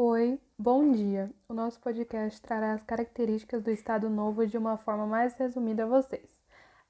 [0.00, 1.28] Oi, bom dia.
[1.48, 5.88] O nosso podcast trará as características do Estado Novo de uma forma mais resumida a
[5.88, 6.40] vocês.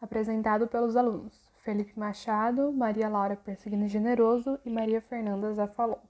[0.00, 6.00] Apresentado pelos alunos Felipe Machado, Maria Laura Perseguindo Generoso e Maria Fernanda Zafalon.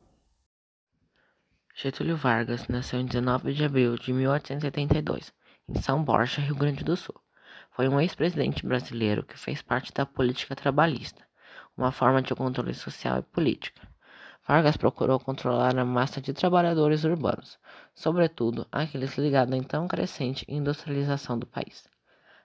[1.74, 5.34] Getúlio Vargas nasceu em 19 de abril de 1882,
[5.68, 7.20] em São Borja, Rio Grande do Sul.
[7.72, 11.22] Foi um ex-presidente brasileiro que fez parte da política trabalhista,
[11.76, 13.86] uma forma de controle social e política.
[14.46, 17.58] Vargas procurou controlar a massa de trabalhadores urbanos,
[17.92, 21.88] sobretudo aqueles ligados à então crescente industrialização do país.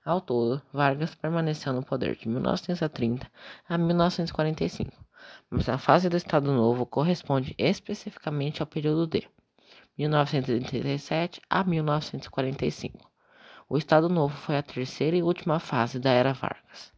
[0.04, 3.32] Ao todo, Vargas permaneceu no poder de 1930
[3.70, 4.92] a 1945,
[5.48, 9.30] mas a fase do Estado Novo corresponde especificamente ao período de
[9.96, 13.12] 1937 a 1945.
[13.70, 16.92] O Estado Novo foi a terceira e última fase da era Vargas.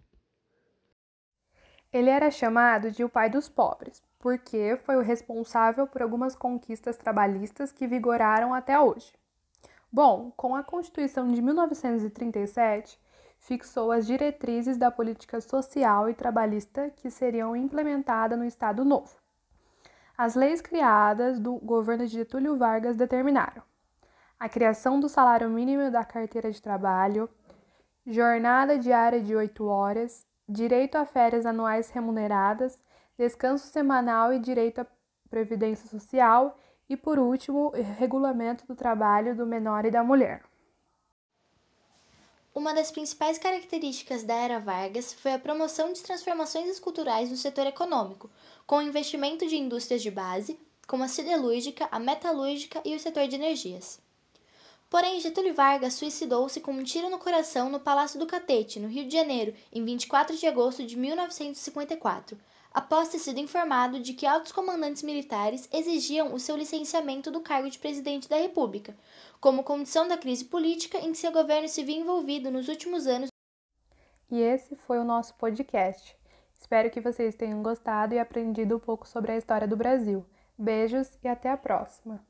[1.91, 6.95] Ele era chamado de o pai dos pobres, porque foi o responsável por algumas conquistas
[6.95, 9.13] trabalhistas que vigoraram até hoje.
[9.91, 12.97] Bom, com a Constituição de 1937,
[13.37, 19.13] fixou as diretrizes da política social e trabalhista que seriam implementadas no Estado Novo.
[20.17, 23.61] As leis criadas do governo de Getúlio Vargas determinaram
[24.39, 27.29] a criação do salário mínimo da carteira de trabalho,
[28.07, 32.81] jornada diária de 8 horas, direito a férias anuais remuneradas
[33.17, 34.87] descanso semanal e direito à
[35.29, 36.57] previdência social
[36.89, 40.43] e, por último, regulamento do trabalho do menor e da mulher.
[42.53, 47.65] Uma das principais características da era Vargas foi a promoção de transformações esculturais no setor
[47.65, 48.29] econômico,
[48.67, 53.27] com o investimento de indústrias de base, como a siderúrgica, a metalúrgica e o setor
[53.27, 53.99] de energias.
[54.93, 59.07] Porém, Getúlio Vargas suicidou-se com um tiro no coração no Palácio do Catete, no Rio
[59.07, 62.37] de Janeiro, em 24 de agosto de 1954,
[62.71, 67.71] após ter sido informado de que altos comandantes militares exigiam o seu licenciamento do cargo
[67.71, 68.95] de presidente da República,
[69.41, 73.29] como condição da crise política em que seu governo se viu envolvido nos últimos anos.
[74.29, 76.15] E esse foi o nosso podcast.
[76.53, 80.23] Espero que vocês tenham gostado e aprendido um pouco sobre a história do Brasil.
[80.55, 82.23] Beijos e até a próxima!